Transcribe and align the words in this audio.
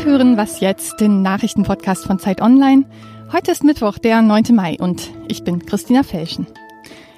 Sie 0.00 0.06
hören 0.06 0.38
Was 0.38 0.60
jetzt, 0.60 0.98
den 1.00 1.20
Nachrichtenpodcast 1.20 2.06
von 2.06 2.18
Zeit 2.18 2.40
Online. 2.40 2.86
Heute 3.32 3.50
ist 3.50 3.62
Mittwoch, 3.64 3.98
der 3.98 4.22
9. 4.22 4.44
Mai 4.52 4.78
und 4.80 5.10
ich 5.28 5.44
bin 5.44 5.66
Christina 5.66 6.02
Felschen. 6.04 6.46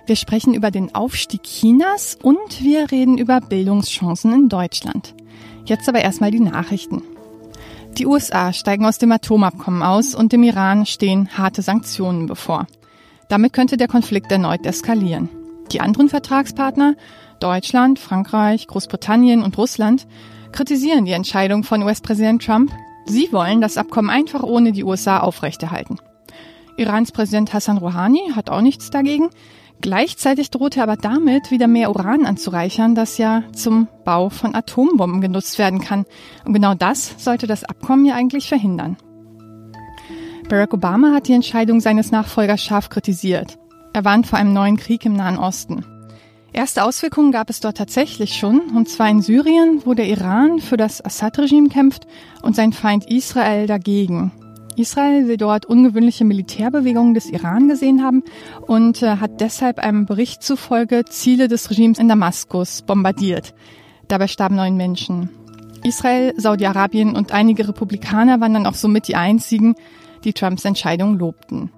Wir 0.06 0.16
sprechen 0.16 0.52
über 0.52 0.72
den 0.72 0.92
Aufstieg 0.92 1.44
Chinas 1.44 2.18
und 2.20 2.60
wir 2.60 2.90
reden 2.90 3.18
über 3.18 3.40
Bildungschancen 3.40 4.32
in 4.32 4.48
Deutschland. 4.48 5.14
Jetzt 5.64 5.88
aber 5.88 6.00
erstmal 6.00 6.32
die 6.32 6.40
Nachrichten. 6.40 7.04
Die 7.98 8.06
USA 8.06 8.52
steigen 8.52 8.84
aus 8.84 8.98
dem 8.98 9.12
Atomabkommen 9.12 9.84
aus 9.84 10.12
und 10.12 10.32
dem 10.32 10.42
Iran 10.42 10.84
stehen 10.84 11.28
harte 11.38 11.62
Sanktionen 11.62 12.26
bevor. 12.26 12.66
Damit 13.28 13.52
könnte 13.52 13.76
der 13.76 13.86
Konflikt 13.86 14.32
erneut 14.32 14.66
eskalieren. 14.66 15.28
Die 15.70 15.80
anderen 15.80 16.08
Vertragspartner, 16.08 16.96
Deutschland, 17.38 18.00
Frankreich, 18.00 18.66
Großbritannien 18.66 19.44
und 19.44 19.56
Russland, 19.56 20.08
kritisieren 20.52 21.04
die 21.04 21.12
Entscheidung 21.12 21.64
von 21.64 21.82
US-Präsident 21.82 22.44
Trump. 22.44 22.72
Sie 23.06 23.32
wollen 23.32 23.60
das 23.60 23.76
Abkommen 23.76 24.10
einfach 24.10 24.42
ohne 24.42 24.72
die 24.72 24.84
USA 24.84 25.20
aufrechterhalten. 25.20 25.98
Irans 26.76 27.12
Präsident 27.12 27.52
Hassan 27.52 27.78
Rouhani 27.78 28.32
hat 28.34 28.50
auch 28.50 28.60
nichts 28.60 28.90
dagegen. 28.90 29.30
Gleichzeitig 29.80 30.50
droht 30.50 30.76
er 30.76 30.84
aber 30.84 30.96
damit, 30.96 31.50
wieder 31.50 31.66
mehr 31.66 31.90
Uran 31.90 32.24
anzureichern, 32.24 32.94
das 32.94 33.18
ja 33.18 33.42
zum 33.52 33.88
Bau 34.04 34.28
von 34.28 34.54
Atombomben 34.54 35.20
genutzt 35.20 35.58
werden 35.58 35.80
kann. 35.80 36.04
Und 36.44 36.52
genau 36.52 36.74
das 36.74 37.14
sollte 37.18 37.48
das 37.48 37.64
Abkommen 37.64 38.04
ja 38.04 38.14
eigentlich 38.14 38.48
verhindern. 38.48 38.96
Barack 40.48 40.72
Obama 40.72 41.12
hat 41.12 41.28
die 41.28 41.32
Entscheidung 41.32 41.80
seines 41.80 42.12
Nachfolgers 42.12 42.62
scharf 42.62 42.90
kritisiert. 42.90 43.58
Er 43.92 44.04
warnt 44.04 44.26
vor 44.26 44.38
einem 44.38 44.52
neuen 44.52 44.76
Krieg 44.76 45.04
im 45.04 45.14
Nahen 45.14 45.38
Osten. 45.38 45.84
Erste 46.54 46.84
Auswirkungen 46.84 47.32
gab 47.32 47.48
es 47.48 47.60
dort 47.60 47.78
tatsächlich 47.78 48.34
schon, 48.34 48.60
und 48.76 48.88
zwar 48.88 49.08
in 49.08 49.22
Syrien, 49.22 49.80
wo 49.86 49.94
der 49.94 50.06
Iran 50.06 50.58
für 50.60 50.76
das 50.76 51.02
Assad-Regime 51.02 51.70
kämpft 51.70 52.06
und 52.42 52.54
sein 52.54 52.74
Feind 52.74 53.10
Israel 53.10 53.66
dagegen. 53.66 54.32
Israel 54.76 55.28
will 55.28 55.38
dort 55.38 55.64
ungewöhnliche 55.64 56.24
Militärbewegungen 56.24 57.14
des 57.14 57.30
Iran 57.30 57.68
gesehen 57.68 58.02
haben 58.02 58.22
und 58.66 59.02
äh, 59.02 59.16
hat 59.16 59.40
deshalb 59.40 59.78
einem 59.78 60.06
Bericht 60.06 60.42
zufolge 60.42 61.04
Ziele 61.06 61.48
des 61.48 61.70
Regimes 61.70 61.98
in 61.98 62.08
Damaskus 62.08 62.82
bombardiert. 62.82 63.54
Dabei 64.08 64.28
starben 64.28 64.56
neun 64.56 64.76
Menschen. 64.76 65.30
Israel, 65.84 66.34
Saudi-Arabien 66.36 67.16
und 67.16 67.32
einige 67.32 67.68
Republikaner 67.68 68.40
waren 68.40 68.54
dann 68.54 68.66
auch 68.66 68.74
somit 68.74 69.08
die 69.08 69.16
einzigen, 69.16 69.74
die 70.24 70.32
Trumps 70.32 70.64
Entscheidung 70.64 71.18
lobten. 71.18 71.70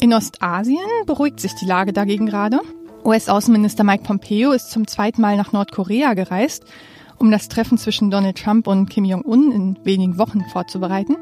In 0.00 0.14
Ostasien 0.14 0.78
beruhigt 1.06 1.38
sich 1.38 1.54
die 1.54 1.66
Lage 1.66 1.92
dagegen 1.92 2.26
gerade. 2.26 2.60
US-Außenminister 3.04 3.82
Mike 3.82 4.04
Pompeo 4.04 4.52
ist 4.52 4.70
zum 4.70 4.86
zweiten 4.86 5.20
Mal 5.20 5.36
nach 5.36 5.52
Nordkorea 5.52 6.14
gereist, 6.14 6.64
um 7.18 7.32
das 7.32 7.48
Treffen 7.48 7.76
zwischen 7.76 8.10
Donald 8.12 8.38
Trump 8.38 8.68
und 8.68 8.88
Kim 8.88 9.04
Jong-un 9.04 9.50
in 9.50 9.78
wenigen 9.84 10.18
Wochen 10.18 10.44
vorzubereiten. 10.52 11.16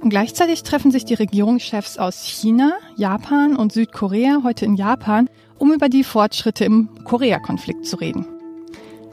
Und 0.00 0.10
gleichzeitig 0.10 0.64
treffen 0.64 0.90
sich 0.90 1.04
die 1.04 1.14
Regierungschefs 1.14 1.96
aus 1.96 2.24
China, 2.24 2.72
Japan 2.96 3.54
und 3.54 3.72
Südkorea 3.72 4.40
heute 4.42 4.64
in 4.64 4.74
Japan, 4.74 5.30
um 5.58 5.72
über 5.72 5.88
die 5.88 6.02
Fortschritte 6.02 6.64
im 6.64 6.88
Korea-Konflikt 7.04 7.86
zu 7.86 7.96
reden. 7.96 8.26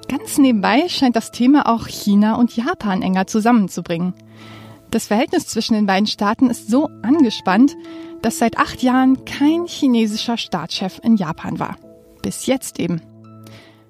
Ganz 0.08 0.40
nebenbei 0.40 0.90
scheint 0.90 1.16
das 1.16 1.30
Thema 1.30 1.68
auch 1.68 1.88
China 1.88 2.36
und 2.36 2.56
Japan 2.56 3.04
enger 3.04 3.28
zusammenzubringen. 3.28 4.16
Das 4.90 5.06
Verhältnis 5.06 5.46
zwischen 5.46 5.76
den 5.76 5.86
beiden 5.86 6.08
Staaten 6.08 6.50
ist 6.50 6.72
so 6.72 6.90
angespannt, 7.04 7.76
dass 8.24 8.40
seit 8.40 8.58
acht 8.58 8.82
Jahren 8.82 9.26
kein 9.26 9.68
chinesischer 9.68 10.38
Staatschef 10.38 11.00
in 11.04 11.16
Japan 11.16 11.60
war. 11.60 11.76
Bis 12.22 12.46
jetzt 12.46 12.80
eben. 12.80 13.02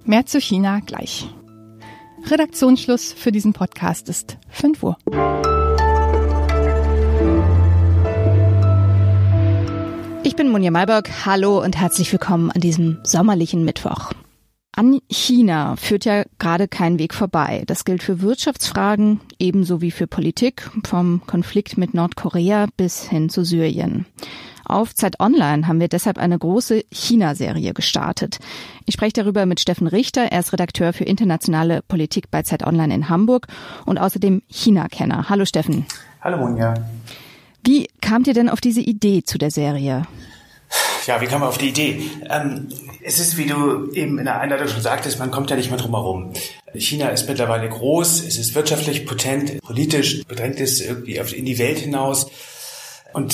Mehr 0.05 0.25
zu 0.25 0.39
China 0.39 0.79
gleich. 0.85 1.27
Redaktionsschluss 2.29 3.13
für 3.13 3.31
diesen 3.31 3.53
Podcast 3.53 4.09
ist 4.09 4.37
5 4.49 4.83
Uhr. 4.83 4.97
Ich 10.23 10.35
bin 10.35 10.49
Monja 10.49 10.71
Malberg. 10.71 11.25
Hallo 11.25 11.63
und 11.63 11.77
herzlich 11.77 12.11
willkommen 12.11 12.51
an 12.51 12.61
diesem 12.61 12.99
sommerlichen 13.03 13.65
Mittwoch. 13.65 14.11
An 14.79 15.01
China 15.09 15.75
führt 15.75 16.05
ja 16.05 16.23
gerade 16.37 16.69
kein 16.69 16.99
Weg 16.99 17.13
vorbei. 17.13 17.63
Das 17.67 17.83
gilt 17.83 18.01
für 18.01 18.21
Wirtschaftsfragen 18.21 19.19
ebenso 19.37 19.81
wie 19.81 19.91
für 19.91 20.07
Politik, 20.07 20.71
vom 20.87 21.21
Konflikt 21.27 21.77
mit 21.77 21.93
Nordkorea 21.93 22.67
bis 22.77 23.03
hin 23.03 23.27
zu 23.27 23.43
Syrien. 23.43 24.05
Auf 24.63 24.95
Zeit 24.95 25.19
Online 25.19 25.67
haben 25.67 25.81
wir 25.81 25.89
deshalb 25.89 26.17
eine 26.17 26.39
große 26.39 26.85
China-Serie 26.93 27.73
gestartet. 27.73 28.39
Ich 28.85 28.93
spreche 28.93 29.21
darüber 29.21 29.45
mit 29.45 29.59
Steffen 29.59 29.87
Richter. 29.87 30.31
Er 30.31 30.39
ist 30.39 30.53
Redakteur 30.53 30.93
für 30.93 31.03
internationale 31.03 31.81
Politik 31.85 32.31
bei 32.31 32.43
Zeit 32.43 32.65
Online 32.65 32.95
in 32.95 33.09
Hamburg 33.09 33.47
und 33.85 33.97
außerdem 33.97 34.43
China-Kenner. 34.47 35.27
Hallo 35.27 35.43
Steffen. 35.43 35.87
Hallo 36.21 36.37
Monja. 36.37 36.75
Wie 37.65 37.89
kamt 37.99 38.27
ihr 38.27 38.33
denn 38.33 38.47
auf 38.47 38.61
diese 38.61 38.79
Idee 38.79 39.23
zu 39.23 39.37
der 39.37 39.51
Serie? 39.51 40.03
Ja, 41.09 41.19
wie 41.21 41.25
kam 41.25 41.39
man 41.39 41.49
auf 41.49 41.57
die 41.57 41.69
Idee? 41.69 42.03
Ähm, 42.29 42.67
es 43.01 43.17
ist, 43.17 43.35
wie 43.35 43.47
du 43.47 43.91
eben 43.93 44.19
in 44.19 44.25
der 44.25 44.39
Einleitung 44.39 44.67
schon 44.67 44.83
sagtest, 44.83 45.17
man 45.17 45.31
kommt 45.31 45.49
ja 45.49 45.55
nicht 45.55 45.71
mehr 45.71 45.79
drum 45.79 45.95
herum. 45.95 46.33
China 46.75 47.09
ist 47.09 47.27
mittlerweile 47.27 47.67
groß, 47.67 48.23
es 48.25 48.37
ist 48.37 48.53
wirtschaftlich 48.53 49.07
potent, 49.07 49.59
politisch 49.63 50.23
bedrängt 50.27 50.59
es 50.59 50.79
irgendwie 50.79 51.15
in 51.15 51.45
die 51.45 51.57
Welt 51.57 51.79
hinaus. 51.79 52.29
Und 53.11 53.33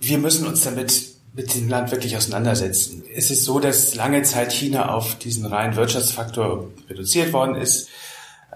wir 0.00 0.16
müssen 0.16 0.46
uns 0.46 0.64
damit 0.64 1.08
mit 1.34 1.54
dem 1.54 1.68
Land 1.68 1.90
wirklich 1.90 2.16
auseinandersetzen. 2.16 3.02
Es 3.14 3.30
ist 3.30 3.44
so, 3.44 3.60
dass 3.60 3.94
lange 3.94 4.22
Zeit 4.22 4.54
China 4.54 4.94
auf 4.94 5.16
diesen 5.16 5.44
reinen 5.44 5.76
Wirtschaftsfaktor 5.76 6.70
reduziert 6.88 7.34
worden 7.34 7.54
ist. 7.54 7.90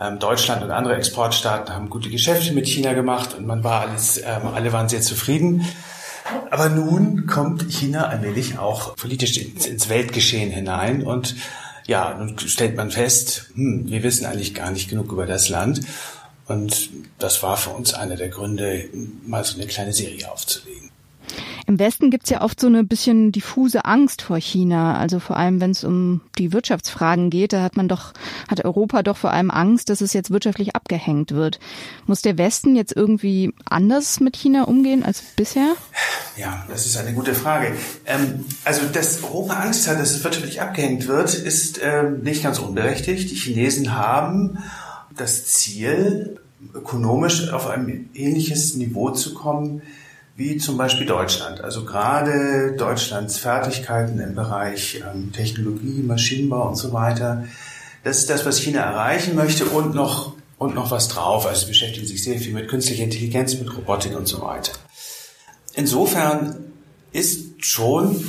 Ähm, 0.00 0.18
Deutschland 0.18 0.62
und 0.62 0.70
andere 0.70 0.96
Exportstaaten 0.96 1.74
haben 1.74 1.90
gute 1.90 2.08
Geschäfte 2.08 2.54
mit 2.54 2.66
China 2.66 2.94
gemacht 2.94 3.34
und 3.34 3.46
man 3.46 3.62
war 3.62 3.82
alles, 3.82 4.16
ähm, 4.16 4.48
alle 4.54 4.72
waren 4.72 4.88
sehr 4.88 5.02
zufrieden. 5.02 5.66
Aber 6.50 6.68
nun 6.68 7.26
kommt 7.26 7.70
China 7.70 8.06
allmählich 8.08 8.58
auch 8.58 8.96
politisch 8.96 9.36
ins, 9.38 9.66
ins 9.66 9.88
Weltgeschehen 9.88 10.50
hinein 10.50 11.02
und 11.02 11.34
ja, 11.86 12.14
nun 12.18 12.38
stellt 12.38 12.76
man 12.76 12.90
fest, 12.90 13.50
hm, 13.54 13.88
wir 13.88 14.02
wissen 14.02 14.24
eigentlich 14.26 14.54
gar 14.54 14.70
nicht 14.70 14.88
genug 14.88 15.12
über 15.12 15.26
das 15.26 15.48
Land. 15.48 15.80
Und 16.46 16.90
das 17.18 17.42
war 17.42 17.56
für 17.56 17.70
uns 17.70 17.94
einer 17.94 18.16
der 18.16 18.28
Gründe, 18.28 18.88
mal 19.26 19.44
so 19.44 19.56
eine 19.56 19.66
kleine 19.66 19.92
Serie 19.92 20.30
aufzulegen. 20.30 20.90
Im 21.66 21.78
Westen 21.78 22.10
gibt's 22.10 22.28
ja 22.28 22.42
oft 22.42 22.60
so 22.60 22.66
eine 22.66 22.84
bisschen 22.84 23.32
diffuse 23.32 23.86
Angst 23.86 24.20
vor 24.20 24.36
China. 24.36 24.98
Also 24.98 25.18
vor 25.18 25.38
allem, 25.38 25.62
wenn 25.62 25.70
es 25.70 25.82
um 25.82 26.20
die 26.36 26.52
Wirtschaftsfragen 26.52 27.30
geht, 27.30 27.54
da 27.54 27.62
hat 27.62 27.76
man 27.76 27.88
doch, 27.88 28.12
hat 28.48 28.62
Europa 28.64 29.02
doch 29.02 29.16
vor 29.16 29.30
allem 29.30 29.50
Angst, 29.50 29.88
dass 29.88 30.02
es 30.02 30.12
jetzt 30.12 30.30
wirtschaftlich 30.30 30.76
abgehängt 30.76 31.32
wird. 31.32 31.58
Muss 32.06 32.20
der 32.20 32.36
Westen 32.36 32.76
jetzt 32.76 32.94
irgendwie 32.94 33.54
anders 33.64 34.20
mit 34.20 34.36
China 34.36 34.64
umgehen 34.64 35.02
als 35.02 35.22
bisher? 35.22 35.74
Ja, 36.36 36.64
das 36.68 36.86
ist 36.86 36.96
eine 36.96 37.12
gute 37.12 37.34
Frage. 37.34 37.72
Ähm, 38.06 38.44
also, 38.64 38.86
dass 38.92 39.22
Europa 39.22 39.54
Angst 39.54 39.86
hat, 39.88 40.00
dass 40.00 40.10
es 40.10 40.24
wirtschaftlich 40.24 40.60
abgehängt 40.60 41.06
wird, 41.06 41.34
ist 41.34 41.80
ähm, 41.82 42.22
nicht 42.22 42.42
ganz 42.42 42.58
unberechtigt. 42.58 43.30
Die 43.30 43.36
Chinesen 43.36 43.96
haben 43.96 44.58
das 45.16 45.46
Ziel, 45.46 46.40
ökonomisch 46.74 47.50
auf 47.50 47.68
ein 47.68 48.08
ähnliches 48.14 48.74
Niveau 48.74 49.10
zu 49.10 49.34
kommen 49.34 49.82
wie 50.36 50.56
zum 50.56 50.76
Beispiel 50.76 51.06
Deutschland. 51.06 51.60
Also 51.60 51.84
gerade 51.84 52.74
Deutschlands 52.76 53.38
Fertigkeiten 53.38 54.18
im 54.18 54.34
Bereich 54.34 55.00
ähm, 55.08 55.32
Technologie, 55.32 56.02
Maschinenbau 56.02 56.68
und 56.68 56.76
so 56.76 56.92
weiter. 56.92 57.44
Das 58.02 58.18
ist 58.18 58.30
das, 58.30 58.44
was 58.44 58.58
China 58.58 58.80
erreichen 58.80 59.36
möchte 59.36 59.66
und 59.66 59.94
noch, 59.94 60.34
und 60.58 60.74
noch 60.74 60.90
was 60.90 61.08
drauf. 61.08 61.46
Also 61.46 61.62
sie 61.62 61.68
beschäftigen 61.68 62.06
sich 62.06 62.24
sehr 62.24 62.38
viel 62.38 62.52
mit 62.52 62.68
künstlicher 62.68 63.04
Intelligenz, 63.04 63.54
mit 63.54 63.74
Robotik 63.76 64.16
und 64.16 64.26
so 64.26 64.42
weiter. 64.42 64.72
Insofern 65.74 66.72
ist 67.12 67.64
schon 67.64 68.24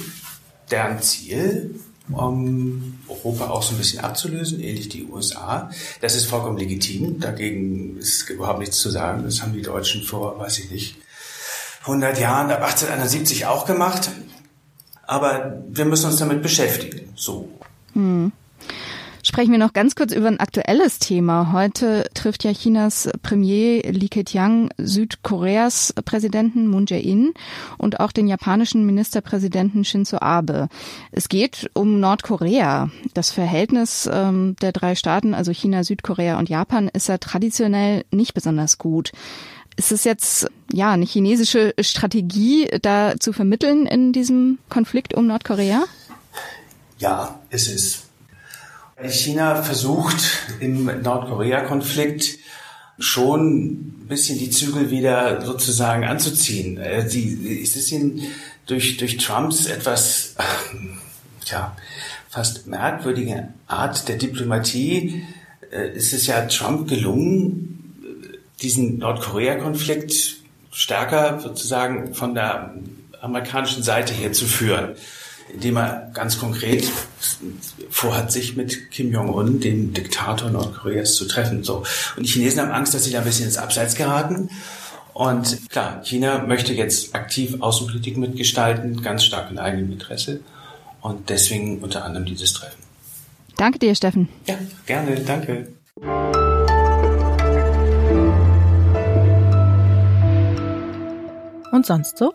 deren 0.72 1.02
Ziel, 1.02 1.80
um 2.12 3.00
Europa 3.08 3.50
auch 3.50 3.64
so 3.64 3.74
ein 3.74 3.78
bisschen 3.78 4.00
abzulösen, 4.00 4.60
ähnlich 4.60 4.90
die 4.90 5.06
USA. 5.06 5.72
Das 6.02 6.16
ist 6.16 6.26
vollkommen 6.26 6.58
legitim. 6.58 7.20
Dagegen 7.20 7.98
ist 7.98 8.30
überhaupt 8.30 8.60
nichts 8.60 8.78
zu 8.78 8.90
sagen. 8.90 9.24
Das 9.24 9.42
haben 9.42 9.54
die 9.54 9.62
Deutschen 9.62 10.04
vor, 10.04 10.38
weiß 10.40 10.60
ich 10.60 10.72
nicht, 10.72 10.98
100 11.82 12.20
Jahren, 12.20 12.52
ab 12.52 12.64
1871 12.64 13.46
auch 13.46 13.66
gemacht. 13.66 14.10
Aber 15.08 15.64
wir 15.70 15.86
müssen 15.86 16.08
uns 16.08 16.18
damit 16.18 16.42
beschäftigen. 16.42 17.14
So. 17.16 17.50
Hm. 17.94 18.32
Sprechen 19.36 19.52
wir 19.52 19.60
noch 19.60 19.74
ganz 19.74 19.96
kurz 19.96 20.14
über 20.14 20.30
ein 20.30 20.40
aktuelles 20.40 20.98
Thema. 20.98 21.52
Heute 21.52 22.06
trifft 22.14 22.46
ja 22.46 22.54
Chinas 22.54 23.10
Premier 23.22 23.82
Li 23.82 24.08
Keqiang 24.08 24.70
Südkoreas 24.78 25.94
Präsidenten 26.06 26.68
Moon 26.68 26.86
Jae-in 26.88 27.34
und 27.78 28.00
auch 28.00 28.14
den 28.14 28.30
japanischen 28.30 28.86
Ministerpräsidenten 28.86 29.84
Shinzo 29.84 30.20
Abe. 30.22 30.70
Es 31.12 31.28
geht 31.28 31.70
um 31.74 32.00
Nordkorea. 32.00 32.90
Das 33.14 33.32
Verhältnis 33.32 34.10
ähm, 34.10 34.56
der 34.62 34.72
drei 34.72 34.96
Staaten, 34.96 35.34
also 35.34 35.52
China, 35.52 35.84
Südkorea 35.84 36.40
und 36.40 36.48
Japan, 36.48 36.88
ist 36.88 37.10
ja 37.10 37.18
traditionell 37.18 38.06
nicht 38.12 38.36
besonders 38.36 38.78
gut. 38.78 39.12
Ist 39.76 39.92
es 39.92 40.06
jetzt 40.06 40.48
ja 40.72 40.92
eine 40.92 41.04
chinesische 41.04 41.74
Strategie, 41.82 42.70
da 42.82 43.16
zu 43.20 43.34
vermitteln 43.34 43.86
in 43.86 44.14
diesem 44.14 44.60
Konflikt 44.70 45.14
um 45.14 45.28
Nordkorea? 45.28 45.84
Ja, 47.00 47.42
es 47.50 47.68
ist. 47.68 48.05
China 49.04 49.62
versucht 49.62 50.24
im 50.60 50.86
Nordkorea-Konflikt 51.02 52.40
schon 52.98 54.04
ein 54.04 54.08
bisschen 54.08 54.40
die 54.40 54.50
Zügel 54.50 54.90
wieder 54.90 55.46
sozusagen 55.46 56.06
anzuziehen. 56.06 56.78
Äh, 56.78 57.08
sie, 57.10 57.62
es 57.62 57.76
ist 57.76 57.92
ihnen 57.92 58.22
durch, 58.68 58.98
durch 58.98 59.18
Trumps 59.18 59.66
etwas, 59.66 60.36
ja, 61.46 61.76
fast 62.30 62.68
merkwürdige 62.68 63.50
Art 63.68 64.08
der 64.08 64.16
Diplomatie, 64.16 65.26
äh, 65.72 65.90
ist 65.92 66.14
es 66.14 66.28
ja 66.28 66.46
Trump 66.46 66.88
gelungen, 66.88 67.72
diesen 68.62 69.00
Nordkorea-Konflikt 69.00 70.38
stärker 70.72 71.42
sozusagen 71.42 72.14
von 72.14 72.34
der 72.34 72.76
amerikanischen 73.20 73.84
Seite 73.84 74.14
her 74.14 74.32
zu 74.32 74.46
führen 74.46 74.96
indem 75.54 75.78
er 75.78 76.12
ganz 76.14 76.40
konkret 76.40 76.90
vorhat, 77.90 78.32
sich 78.32 78.56
mit 78.56 78.92
Kim 78.92 79.12
Jong-un, 79.12 79.60
dem 79.60 79.94
Diktator 79.94 80.50
Nordkoreas, 80.50 81.16
zu 81.16 81.28
treffen. 81.28 81.64
So. 81.64 81.84
Und 82.16 82.26
die 82.26 82.32
Chinesen 82.32 82.62
haben 82.62 82.72
Angst, 82.72 82.94
dass 82.94 83.04
sie 83.04 83.12
da 83.12 83.20
ein 83.20 83.26
bisschen 83.26 83.46
ins 83.46 83.58
Abseits 83.58 83.96
geraten. 83.96 84.50
Und 85.14 85.70
klar, 85.70 86.02
China 86.04 86.40
möchte 86.40 86.74
jetzt 86.74 87.16
aktiv 87.16 87.62
Außenpolitik 87.62 88.18
mitgestalten, 88.18 89.02
ganz 89.02 89.24
stark 89.24 89.50
in 89.50 89.60
eigenem 89.60 89.92
Interesse. 89.94 90.42
Und 91.02 91.30
deswegen 91.30 91.80
unter 91.80 92.04
anderem 92.04 92.26
dieses 92.26 92.54
Treffen. 92.54 92.84
Danke 93.56 93.80
dir, 93.80 93.96
Steffen. 93.96 94.28
Ja, 94.48 94.58
gerne, 94.86 95.22
danke. 95.22 95.68
Und 101.72 101.86
sonst 101.86 102.18
so? 102.18 102.34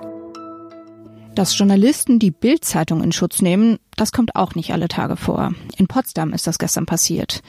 Dass 1.35 1.57
Journalisten 1.57 2.19
die 2.19 2.33
Bild-Zeitung 2.33 3.03
in 3.03 3.13
Schutz 3.13 3.41
nehmen, 3.41 3.79
das 3.97 4.11
kommt 4.11 4.35
auch 4.35 4.57
nicht 4.57 4.73
alle 4.73 4.89
Tage 4.89 5.17
vor. 5.17 5.53
In 5.77 5.87
Potsdam 5.87 6.33
ist 6.33 6.47
das 6.47 6.59
gestern 6.59 6.87
passiert. 6.87 7.43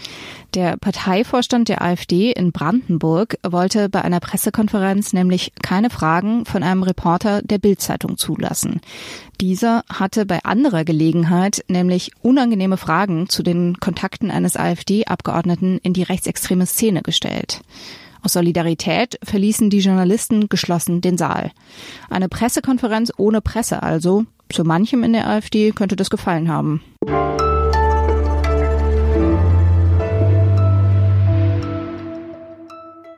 Der 0.54 0.78
Parteivorstand 0.78 1.68
der 1.68 1.82
AfD 1.82 2.32
in 2.32 2.52
Brandenburg 2.52 3.38
wollte 3.42 3.90
bei 3.90 4.04
einer 4.04 4.20
Pressekonferenz 4.20 5.14
nämlich 5.14 5.54
keine 5.64 5.90
Fragen 5.90 6.46
von 6.46 6.62
einem 6.62 6.84
Reporter 6.84 7.42
der 7.42 7.58
Bild-Zeitung 7.58 8.18
zulassen. 8.18 8.82
Dieser 9.42 9.84
hatte 9.92 10.28
bei 10.28 10.44
anderer 10.44 10.86
Gelegenheit 10.86 11.64
nämlich 11.68 12.12
unangenehme 12.22 12.78
Fragen 12.78 13.30
zu 13.30 13.42
den 13.42 13.80
Kontakten 13.80 14.30
eines 14.30 14.58
AfD-Abgeordneten 14.58 15.80
in 15.82 15.94
die 15.94 16.04
rechtsextreme 16.04 16.68
Szene 16.68 17.02
gestellt. 17.02 17.62
Aus 18.24 18.34
Solidarität 18.34 19.18
verließen 19.24 19.70
die 19.70 19.80
Journalisten 19.80 20.48
geschlossen 20.48 21.02
den 21.02 21.18
Saal. 21.18 21.52
Eine 22.10 22.30
Pressekonferenz 22.30 23.12
ohne 23.18 23.42
Presse 23.42 23.82
also. 23.82 24.26
Zu 24.50 24.64
manchem 24.64 25.04
in 25.04 25.14
der 25.14 25.28
AfD 25.28 25.72
könnte 25.72 25.96
das 25.96 26.10
gefallen 26.10 26.50
haben. 26.50 26.82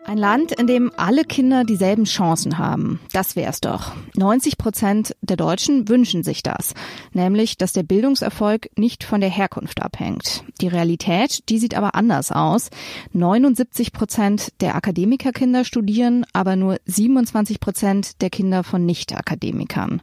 Ein 0.05 0.17
Land, 0.17 0.51
in 0.51 0.67
dem 0.67 0.91
alle 0.97 1.23
Kinder 1.23 1.63
dieselben 1.63 2.03
Chancen 2.03 2.57
haben. 2.57 2.99
Das 3.13 3.37
wär's 3.37 3.61
doch. 3.61 3.93
90 4.15 4.57
Prozent 4.57 5.15
der 5.21 5.37
Deutschen 5.37 5.87
wünschen 5.87 6.23
sich 6.23 6.43
das. 6.43 6.73
Nämlich, 7.13 7.57
dass 7.57 7.71
der 7.71 7.83
Bildungserfolg 7.83 8.69
nicht 8.77 9.05
von 9.05 9.21
der 9.21 9.29
Herkunft 9.29 9.81
abhängt. 9.81 10.43
Die 10.59 10.67
Realität, 10.67 11.47
die 11.47 11.57
sieht 11.57 11.73
aber 11.75 11.95
anders 11.95 12.33
aus. 12.33 12.69
79 13.13 13.93
Prozent 13.93 14.49
der 14.59 14.75
Akademikerkinder 14.75 15.63
studieren, 15.63 16.25
aber 16.33 16.57
nur 16.57 16.77
27 16.85 17.61
Prozent 17.61 18.21
der 18.21 18.29
Kinder 18.29 18.65
von 18.65 18.85
Nicht-Akademikern. 18.85 20.01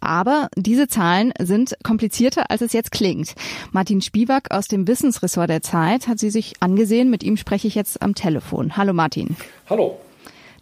Aber 0.00 0.48
diese 0.56 0.88
Zahlen 0.88 1.32
sind 1.40 1.76
komplizierter, 1.82 2.50
als 2.50 2.62
es 2.62 2.72
jetzt 2.72 2.92
klingt. 2.92 3.34
Martin 3.72 4.00
Spivak 4.00 4.50
aus 4.50 4.68
dem 4.68 4.86
Wissensressort 4.86 5.50
der 5.50 5.62
Zeit 5.62 6.08
hat 6.08 6.18
sie 6.18 6.30
sich 6.30 6.54
angesehen. 6.60 7.10
Mit 7.10 7.22
ihm 7.22 7.36
spreche 7.36 7.68
ich 7.68 7.74
jetzt 7.74 8.02
am 8.02 8.14
Telefon. 8.14 8.76
Hallo 8.76 8.92
Martin. 8.92 9.36
Hallo. 9.68 9.98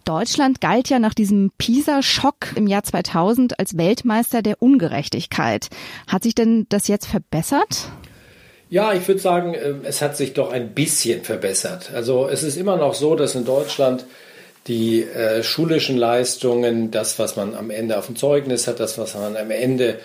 Deutschland 0.05 0.61
galt 0.61 0.87
ja 0.87 0.99
nach 0.99 1.13
diesem 1.13 1.51
PISA-Schock 1.57 2.53
im 2.55 2.65
Jahr 2.65 2.83
2000 2.83 3.59
als 3.59 3.75
Weltmeister 3.75 4.41
der 4.41 4.61
Ungerechtigkeit. 4.61 5.67
Hat 6.07 6.23
sich 6.23 6.33
denn 6.33 6.65
das 6.69 6.87
jetzt 6.87 7.07
verbessert? 7.07 7.89
Ja, 8.69 8.93
ich 8.93 9.07
würde 9.07 9.19
sagen, 9.19 9.53
äh, 9.53 9.73
es 9.83 10.01
hat 10.01 10.15
sich 10.15 10.33
doch 10.33 10.51
ein 10.51 10.73
bisschen 10.73 11.23
verbessert. 11.23 11.91
Also 11.93 12.27
es 12.27 12.43
ist 12.43 12.55
immer 12.57 12.77
noch 12.77 12.93
so, 12.93 13.15
dass 13.15 13.35
in 13.35 13.45
Deutschland 13.45 14.05
die 14.67 15.03
äh, 15.03 15.43
schulischen 15.43 15.97
Leistungen, 15.97 16.91
das, 16.91 17.19
was 17.19 17.35
man 17.35 17.55
am 17.55 17.69
Ende 17.69 17.97
auf 17.97 18.07
dem 18.07 18.15
Zeugnis 18.15 18.67
hat, 18.67 18.79
das, 18.79 18.97
was 18.97 19.15
man 19.15 19.35
am 19.37 19.51
Ende 19.51 19.99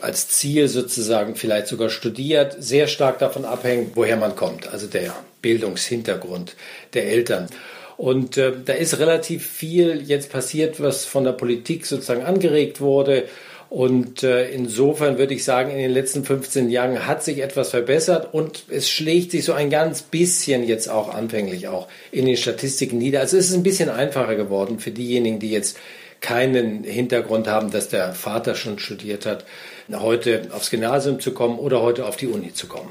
als 0.00 0.28
Ziel 0.28 0.68
sozusagen 0.68 1.34
vielleicht 1.36 1.68
sogar 1.68 1.88
studiert, 1.88 2.56
sehr 2.58 2.88
stark 2.88 3.18
davon 3.18 3.44
abhängt, 3.44 3.92
woher 3.94 4.16
man 4.16 4.36
kommt, 4.36 4.68
also 4.72 4.86
der 4.86 5.14
Bildungshintergrund 5.40 6.56
der 6.94 7.06
Eltern. 7.06 7.48
Und 7.96 8.36
äh, 8.36 8.52
da 8.64 8.74
ist 8.74 8.98
relativ 8.98 9.46
viel 9.46 10.02
jetzt 10.02 10.30
passiert, 10.30 10.80
was 10.80 11.04
von 11.04 11.24
der 11.24 11.32
Politik 11.32 11.86
sozusagen 11.86 12.22
angeregt 12.22 12.80
wurde 12.80 13.24
und 13.70 14.22
äh, 14.22 14.48
insofern 14.50 15.18
würde 15.18 15.34
ich 15.34 15.44
sagen, 15.44 15.70
in 15.70 15.78
den 15.78 15.90
letzten 15.90 16.24
15 16.24 16.70
Jahren 16.70 17.06
hat 17.06 17.22
sich 17.22 17.42
etwas 17.42 17.70
verbessert 17.70 18.32
und 18.32 18.64
es 18.70 18.88
schlägt 18.88 19.30
sich 19.32 19.44
so 19.44 19.52
ein 19.52 19.68
ganz 19.68 20.00
bisschen 20.00 20.66
jetzt 20.66 20.88
auch 20.88 21.14
anfänglich 21.14 21.68
auch 21.68 21.86
in 22.10 22.24
den 22.24 22.38
Statistiken 22.38 22.96
nieder. 22.96 23.20
Also 23.20 23.36
es 23.36 23.50
ist 23.50 23.54
ein 23.54 23.62
bisschen 23.62 23.90
einfacher 23.90 24.36
geworden 24.36 24.78
für 24.78 24.90
diejenigen, 24.90 25.38
die 25.38 25.50
jetzt 25.50 25.78
keinen 26.20 26.82
Hintergrund 26.82 27.46
haben, 27.46 27.70
dass 27.70 27.90
der 27.90 28.14
Vater 28.14 28.54
schon 28.54 28.78
studiert 28.78 29.26
hat, 29.26 29.44
heute 29.92 30.48
aufs 30.52 30.70
Gymnasium 30.70 31.20
zu 31.20 31.32
kommen 31.32 31.58
oder 31.58 31.82
heute 31.82 32.06
auf 32.06 32.16
die 32.16 32.26
Uni 32.26 32.54
zu 32.54 32.68
kommen. 32.68 32.90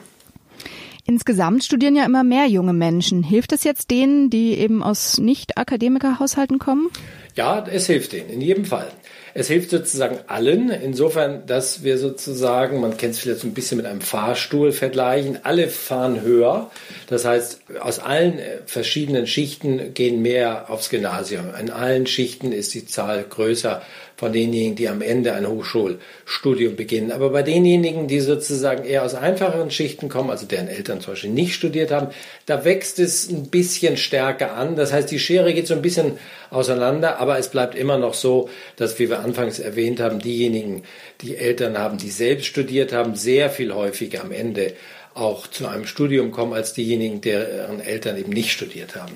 Insgesamt 1.06 1.64
studieren 1.64 1.96
ja 1.96 2.06
immer 2.06 2.24
mehr 2.24 2.48
junge 2.48 2.74
Menschen. 2.74 3.24
Hilft 3.24 3.54
es 3.54 3.64
jetzt 3.64 3.90
denen, 3.92 4.30
die 4.30 4.56
eben 4.56 4.84
aus 4.84 5.18
Nicht-Akademiker-Haushalten 5.18 6.60
kommen? 6.60 6.90
Ja, 7.36 7.66
es 7.66 7.88
hilft 7.88 8.12
denen, 8.12 8.30
in 8.30 8.42
jedem 8.42 8.66
Fall. 8.66 8.92
Es 9.40 9.50
hilft 9.50 9.70
sozusagen 9.70 10.18
allen, 10.26 10.72
insofern, 10.72 11.46
dass 11.46 11.84
wir 11.84 12.00
sozusagen, 12.00 12.82
man 12.82 12.98
kennt 12.98 13.14
es 13.14 13.20
vielleicht 13.20 13.42
so 13.42 13.48
ein 13.48 13.54
bisschen 13.54 13.78
mit 13.78 13.86
einem 13.86 14.02
Fahrstuhl 14.02 14.72
vergleichen, 14.72 15.38
alle 15.44 15.68
fahren 15.68 16.24
höher. 16.24 16.72
Das 17.06 17.24
heißt, 17.24 17.62
aus 17.80 18.00
allen 18.00 18.40
äh, 18.40 18.58
verschiedenen 18.66 19.28
Schichten 19.28 19.94
gehen 19.94 20.24
mehr 20.24 20.72
aufs 20.72 20.90
Gymnasium. 20.90 21.54
In 21.62 21.70
allen 21.70 22.08
Schichten 22.08 22.52
ist 22.52 22.74
die 22.74 22.88
Zahl 22.88 23.26
größer 23.30 23.84
von 24.16 24.34
denjenigen, 24.34 24.76
die 24.76 24.90
am 24.90 25.04
Ende 25.04 25.34
ein 25.34 25.48
Hochschulstudium 25.48 26.76
beginnen. 26.76 27.12
Aber 27.12 27.30
bei 27.30 27.44
denjenigen, 27.44 28.08
die 28.08 28.20
sozusagen 28.20 28.84
eher 28.84 29.04
aus 29.04 29.14
einfacheren 29.14 29.70
Schichten 29.70 30.10
kommen, 30.10 30.32
also 30.32 30.48
deren 30.48 30.68
Eltern 30.68 31.00
zum 31.00 31.14
Beispiel 31.14 31.30
nicht 31.30 31.54
studiert 31.54 31.92
haben, 31.92 32.08
da 32.48 32.66
wächst 32.66 32.98
es 32.98 33.30
ein 33.30 33.52
bisschen 33.52 33.98
stärker 33.98 34.56
an. 34.56 34.76
Das 34.76 34.92
heißt, 34.92 35.12
die 35.12 35.20
Schere 35.20 35.54
geht 35.54 35.68
so 35.68 35.76
ein 35.76 35.84
bisschen 35.84 36.14
auseinander, 36.52 37.20
aber 37.20 37.38
es 37.38 37.50
bleibt 37.50 37.76
immer 37.76 37.98
noch 37.98 38.14
so, 38.14 38.50
dass, 38.76 39.00
wie 39.00 39.10
wir 39.10 39.20
anfangs 39.20 39.60
erwähnt 39.60 40.00
haben, 40.00 40.20
diejenigen, 40.20 40.84
die 41.22 41.36
Eltern 41.36 41.78
haben, 41.78 41.98
die 41.98 42.10
selbst 42.10 42.46
studiert 42.46 42.94
haben, 42.94 43.16
sehr 43.16 43.50
viel 43.50 43.74
häufiger 43.74 44.22
am 44.22 44.32
Ende 44.32 44.74
auch 45.14 45.48
zu 45.48 45.68
einem 45.68 45.86
Studium 45.86 46.32
kommen 46.32 46.54
als 46.54 46.74
diejenigen, 46.74 47.22
deren 47.22 47.80
Eltern 47.80 48.18
eben 48.18 48.32
nicht 48.32 48.52
studiert 48.52 48.96
haben. 48.96 49.14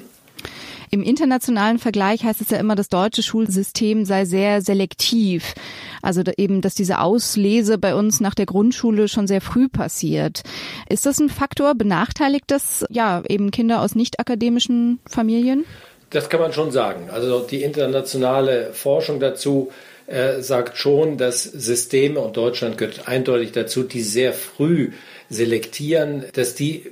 Im 0.94 1.04
internationalen 1.04 1.80
Vergleich 1.80 2.26
heißt 2.26 2.42
es 2.42 2.50
ja 2.50 2.58
immer, 2.58 2.76
das 2.76 2.90
deutsche 2.90 3.24
Schulsystem 3.24 4.04
sei 4.04 4.26
sehr 4.26 4.62
selektiv. 4.62 5.54
Also 6.02 6.22
eben, 6.36 6.60
dass 6.60 6.76
diese 6.76 7.00
Auslese 7.00 7.78
bei 7.78 7.96
uns 7.96 8.20
nach 8.20 8.36
der 8.36 8.46
Grundschule 8.46 9.08
schon 9.08 9.26
sehr 9.26 9.40
früh 9.40 9.70
passiert. 9.70 10.42
Ist 10.90 11.06
das 11.06 11.20
ein 11.20 11.30
Faktor? 11.30 11.76
Benachteiligt 11.76 12.44
das 12.48 12.86
ja 12.90 13.24
eben 13.30 13.52
Kinder 13.52 13.82
aus 13.82 13.96
nicht 13.96 14.20
akademischen 14.20 15.00
Familien? 15.06 15.64
Das 16.12 16.30
kann 16.30 16.42
man 16.42 16.54
schon 16.54 16.72
sagen. 16.72 17.10
Also 17.10 17.40
die 17.40 17.64
internationale 17.64 18.74
Forschung 18.74 19.20
dazu 19.20 19.72
äh, 20.08 20.42
sagt 20.42 20.78
schon, 20.78 21.18
dass 21.18 21.44
Systeme, 21.44 22.20
und 22.20 22.38
Deutschland 22.38 22.78
gehört 22.78 23.08
eindeutig 23.08 23.54
dazu, 23.54 23.84
die 23.84 24.02
sehr 24.02 24.34
früh 24.34 24.92
selektieren, 25.30 26.26
dass 26.34 26.54
die 26.54 26.86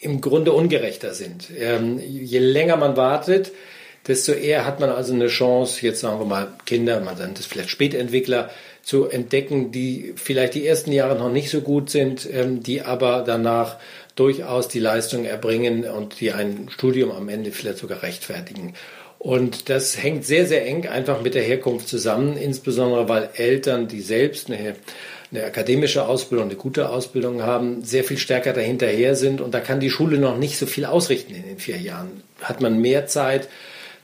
im 0.00 0.20
Grunde 0.20 0.52
ungerechter 0.52 1.14
sind. 1.14 1.48
Ähm, 1.58 1.98
je 1.98 2.38
länger 2.38 2.76
man 2.76 2.96
wartet, 2.96 3.52
desto 4.06 4.32
eher 4.32 4.66
hat 4.66 4.80
man 4.80 4.90
also 4.90 5.14
eine 5.14 5.28
Chance, 5.28 5.84
jetzt 5.84 6.00
sagen 6.00 6.18
wir 6.18 6.26
mal 6.26 6.48
Kinder, 6.66 7.00
man 7.00 7.18
nennt 7.18 7.38
es 7.38 7.46
vielleicht 7.46 7.70
Spätentwickler, 7.70 8.50
zu 8.84 9.08
entdecken, 9.08 9.72
die 9.72 10.12
vielleicht 10.16 10.54
die 10.54 10.66
ersten 10.66 10.92
Jahre 10.92 11.18
noch 11.18 11.32
nicht 11.32 11.50
so 11.50 11.60
gut 11.60 11.90
sind, 11.90 12.28
ähm, 12.30 12.62
die 12.62 12.82
aber 12.82 13.24
danach 13.26 13.78
durchaus 14.14 14.68
die 14.68 14.78
Leistung 14.78 15.24
erbringen 15.24 15.84
und 15.84 16.20
die 16.20 16.32
ein 16.32 16.68
Studium 16.70 17.10
am 17.10 17.28
Ende 17.28 17.50
vielleicht 17.50 17.78
sogar 17.78 18.02
rechtfertigen. 18.02 18.74
Und 19.18 19.70
das 19.70 20.02
hängt 20.02 20.26
sehr, 20.26 20.46
sehr 20.46 20.66
eng 20.66 20.86
einfach 20.86 21.22
mit 21.22 21.34
der 21.34 21.42
Herkunft 21.42 21.88
zusammen, 21.88 22.36
insbesondere 22.36 23.08
weil 23.08 23.30
Eltern, 23.34 23.88
die 23.88 24.02
selbst 24.02 24.50
eine 24.50 24.76
eine 25.34 25.46
akademische 25.46 26.06
Ausbildung, 26.06 26.48
eine 26.48 26.56
gute 26.56 26.90
Ausbildung 26.90 27.42
haben, 27.42 27.82
sehr 27.82 28.04
viel 28.04 28.18
stärker 28.18 28.52
dahinterher 28.52 29.16
sind. 29.16 29.40
Und 29.40 29.52
da 29.52 29.60
kann 29.60 29.80
die 29.80 29.90
Schule 29.90 30.18
noch 30.18 30.38
nicht 30.38 30.58
so 30.58 30.66
viel 30.66 30.84
ausrichten 30.84 31.34
in 31.34 31.42
den 31.42 31.58
vier 31.58 31.78
Jahren. 31.78 32.22
Hat 32.40 32.60
man 32.60 32.80
mehr 32.80 33.06
Zeit, 33.06 33.48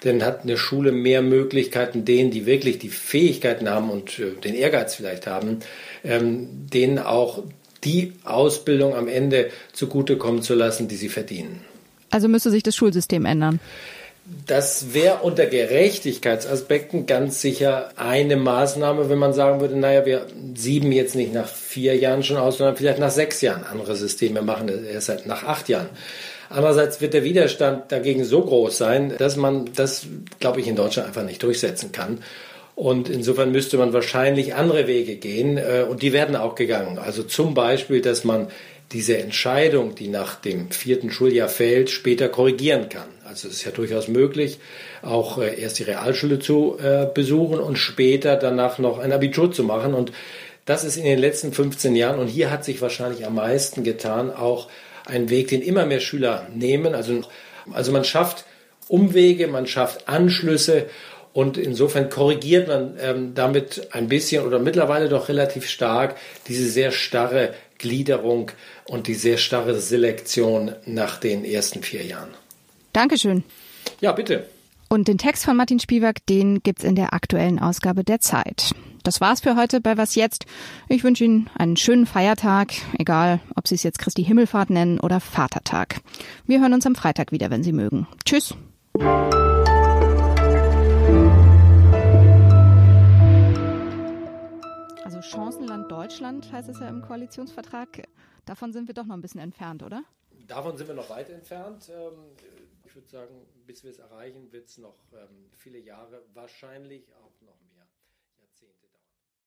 dann 0.01 0.25
hat 0.25 0.43
eine 0.43 0.57
Schule 0.57 0.93
mehr 0.93 1.23
Möglichkeiten, 1.23 2.05
denen, 2.05 2.31
die 2.31 2.47
wirklich 2.47 2.79
die 2.79 2.89
Fähigkeiten 2.89 3.69
haben 3.69 3.91
und 3.91 4.19
äh, 4.19 4.33
den 4.43 4.55
Ehrgeiz 4.55 4.95
vielleicht 4.95 5.27
haben, 5.27 5.61
ähm, 6.05 6.49
denen 6.73 6.99
auch 6.99 7.43
die 7.85 8.13
Ausbildung 8.25 8.95
am 8.95 9.09
Ende 9.09 9.51
zugutekommen 9.73 10.43
zu 10.43 10.55
lassen, 10.55 10.89
die 10.89 10.97
sie 10.97 11.09
verdienen. 11.09 11.61
Also 12.11 12.29
müsste 12.29 12.51
sich 12.51 12.63
das 12.63 12.77
Schulsystem 12.77 13.25
ändern. 13.25 13.61
Das 14.47 14.95
wäre 14.95 15.19
unter 15.23 15.47
Gerechtigkeitsaspekten 15.47 17.07
ganz 17.07 17.41
sicher 17.41 17.91
eine 17.97 18.37
Maßnahme, 18.37 19.09
wenn 19.09 19.19
man 19.19 19.33
sagen 19.33 19.61
würde, 19.61 19.77
naja, 19.77 20.07
wir 20.07 20.27
sieben 20.55 20.93
jetzt 20.93 21.17
nicht 21.17 21.33
nach 21.33 21.49
vier 21.49 21.97
Jahren 21.97 22.23
schon 22.23 22.37
aus, 22.37 22.59
sondern 22.59 22.77
vielleicht 22.77 22.99
nach 22.99 23.11
sechs 23.11 23.41
Jahren. 23.41 23.65
Andere 23.65 23.97
Systeme 23.97 24.43
machen 24.43 24.71
erst 24.87 25.07
seit 25.07 25.27
nach 25.27 25.45
acht 25.45 25.69
Jahren. 25.69 25.89
Andererseits 26.49 27.01
wird 27.01 27.15
der 27.15 27.25
Widerstand 27.25 27.93
dagegen 27.93 28.25
so 28.25 28.43
groß 28.43 28.77
sein, 28.77 29.15
dass 29.19 29.37
man 29.37 29.71
das, 29.75 30.07
glaube 30.39 30.61
ich, 30.61 30.69
in 30.69 30.77
Deutschland 30.77 31.09
einfach 31.09 31.25
nicht 31.25 31.43
durchsetzen 31.43 31.93
kann. 31.93 32.19
Und 32.75 33.09
insofern 33.09 33.53
müsste 33.53 33.79
man 33.79 33.93
wahrscheinlich 33.93 34.55
andere 34.55 34.87
Wege 34.87 35.17
gehen. 35.17 35.59
Äh, 35.59 35.85
und 35.89 36.03
die 36.03 36.13
werden 36.13 36.35
auch 36.35 36.55
gegangen. 36.55 36.99
Also 36.99 37.23
zum 37.23 37.55
Beispiel, 37.55 38.01
dass 38.01 38.25
man 38.25 38.49
diese 38.93 39.19
Entscheidung, 39.19 39.95
die 39.95 40.09
nach 40.09 40.35
dem 40.37 40.71
vierten 40.71 41.11
Schuljahr 41.11 41.49
fällt, 41.49 41.91
später 41.91 42.29
korrigieren 42.29 42.89
kann. 42.89 43.09
Also 43.31 43.47
es 43.47 43.55
ist 43.55 43.65
ja 43.65 43.71
durchaus 43.71 44.09
möglich, 44.09 44.59
auch 45.03 45.39
äh, 45.39 45.61
erst 45.61 45.79
die 45.79 45.85
Realschule 45.85 46.41
zu 46.41 46.77
äh, 46.83 47.07
besuchen 47.15 47.61
und 47.61 47.77
später 47.77 48.35
danach 48.35 48.81
noch 48.81 48.99
ein 48.99 49.13
Abitur 49.13 49.53
zu 49.53 49.63
machen. 49.63 49.95
Und 49.95 50.11
das 50.65 50.83
ist 50.83 50.97
in 50.97 51.05
den 51.05 51.21
letzten 51.21 51.53
15 51.53 51.95
Jahren, 51.95 52.19
und 52.19 52.27
hier 52.27 52.51
hat 52.51 52.65
sich 52.65 52.83
wahrscheinlich 52.83 53.25
am 53.25 53.37
meisten 53.37 53.85
getan, 53.85 54.33
auch 54.33 54.69
ein 55.07 55.31
Weg, 55.31 55.47
den 55.47 55.63
immer 55.63 55.87
mehr 55.87 56.01
Schüler 56.01 56.49
nehmen. 56.53 56.93
Also, 56.93 57.23
also 57.73 57.93
man 57.93 58.03
schafft 58.03 58.47
Umwege, 58.89 59.47
man 59.47 59.69
schafft 59.69 60.09
Anschlüsse 60.09 60.87
und 61.33 61.57
insofern 61.57 62.11
korrigiert 62.11 62.67
man 62.67 62.97
ähm, 63.01 63.35
damit 63.37 63.93
ein 63.93 64.09
bisschen 64.09 64.45
oder 64.45 64.59
mittlerweile 64.59 65.09
doch 65.09 65.29
relativ 65.29 65.69
stark 65.69 66.17
diese 66.49 66.69
sehr 66.69 66.91
starre 66.91 67.55
Gliederung 67.79 68.51
und 68.87 69.07
die 69.07 69.15
sehr 69.15 69.39
starre 69.39 69.77
Selektion 69.77 70.75
nach 70.85 71.19
den 71.19 71.45
ersten 71.45 71.85
vier 71.85 72.05
Jahren. 72.05 72.35
Dankeschön. 72.93 73.45
Ja, 74.01 74.13
bitte. 74.13 74.49
Und 74.89 75.07
den 75.07 75.19
Text 75.19 75.45
von 75.45 75.57
Martin 75.57 75.79
Spiewak, 75.79 76.27
den 76.27 76.63
gibt's 76.65 76.83
in 76.83 76.97
der 76.97 77.15
aktuellen 77.15 77.61
Ausgabe 77.61 78.03
der 78.03 78.19
Zeit. 78.19 78.75
Das 79.05 79.21
war's 79.21 79.41
für 79.41 79.57
heute 79.57 79.81
bei 79.81 79.97
Was 79.97 80.17
Jetzt. 80.17 80.47
Ich 80.89 81.05
wünsche 81.05 81.25
Ihnen 81.25 81.49
einen 81.57 81.77
schönen 81.77 82.07
Feiertag, 82.07 82.73
egal 82.99 83.41
ob 83.55 83.69
Sie 83.69 83.77
es 83.77 83.85
jetzt 83.85 84.01
Christi 84.01 84.25
Himmelfahrt 84.25 84.69
nennen 84.69 84.99
oder 84.99 85.21
Vatertag. 85.21 86.01
Wir 86.47 86.61
hören 86.61 86.75
uns 86.75 86.87
am 86.87 86.97
Freitag 86.97 87.31
wieder, 87.31 87.51
wenn 87.51 87.63
Sie 87.63 87.73
mögen. 87.73 88.09
Tschüss. 88.25 88.55
Also 95.05 95.23
Chancenland 95.23 95.91
Deutschland 95.91 96.51
heißt 96.53 96.69
es 96.69 96.81
ja 96.81 96.89
im 96.89 97.01
Koalitionsvertrag. 97.01 98.03
Davon 98.45 98.73
sind 98.73 98.89
wir 98.89 98.95
doch 98.95 99.07
noch 99.07 99.15
ein 99.15 99.23
bisschen 99.23 99.41
entfernt, 99.41 99.83
oder? 99.83 100.03
Davon 100.49 100.77
sind 100.77 100.89
wir 100.89 100.97
noch 100.97 101.09
weit 101.11 101.31
entfernt. 101.31 101.89
Ähm, 101.89 102.13
würde 103.01 103.11
sagen, 103.11 103.47
bis 103.67 103.83
wir 103.83 103.91
es 103.91 103.99
erreichen, 103.99 104.53
wird 104.53 104.69
es 104.69 104.79
noch 104.79 104.99
ähm, 105.13 105.51
viele 105.57 105.79
Jahre 105.79 106.23
wahrscheinlich 106.35 107.13
auch 107.15 107.30